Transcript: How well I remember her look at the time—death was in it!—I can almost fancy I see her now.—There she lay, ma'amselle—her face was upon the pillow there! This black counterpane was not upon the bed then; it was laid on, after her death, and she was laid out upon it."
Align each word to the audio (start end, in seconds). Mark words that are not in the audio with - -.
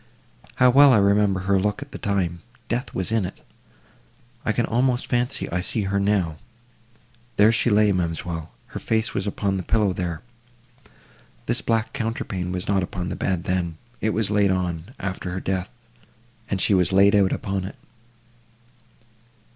How 0.55 0.71
well 0.71 0.93
I 0.93 0.97
remember 0.97 1.41
her 1.41 1.59
look 1.59 1.83
at 1.83 1.91
the 1.91 1.99
time—death 1.99 2.91
was 2.95 3.11
in 3.11 3.23
it!—I 3.23 4.51
can 4.51 4.65
almost 4.65 5.05
fancy 5.05 5.47
I 5.51 5.61
see 5.61 5.83
her 5.83 5.99
now.—There 5.99 7.51
she 7.51 7.69
lay, 7.69 7.91
ma'amselle—her 7.91 8.79
face 8.79 9.13
was 9.13 9.27
upon 9.27 9.57
the 9.57 9.61
pillow 9.61 9.93
there! 9.93 10.23
This 11.45 11.61
black 11.61 11.93
counterpane 11.93 12.51
was 12.51 12.67
not 12.67 12.81
upon 12.81 13.09
the 13.09 13.15
bed 13.15 13.43
then; 13.43 13.77
it 14.01 14.09
was 14.09 14.31
laid 14.31 14.49
on, 14.49 14.85
after 14.99 15.29
her 15.33 15.39
death, 15.39 15.69
and 16.49 16.59
she 16.59 16.73
was 16.73 16.91
laid 16.91 17.13
out 17.13 17.31
upon 17.31 17.63
it." 17.63 17.75